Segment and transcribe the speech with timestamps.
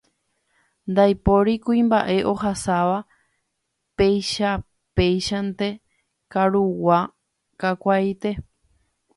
[0.91, 2.97] Ndaipóri kuimba'e ohasáva
[3.97, 5.67] peichapéichante
[6.31, 6.99] karugua
[7.59, 8.29] kakuaaite.